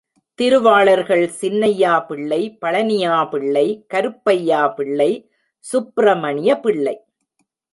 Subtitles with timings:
[0.39, 5.11] திருவாளர்கள் சின்னையாபிள்ளை, பழனியாபிள்ளை, கருப்பையாபிள்ளை,
[5.59, 6.95] Subramania Pillai.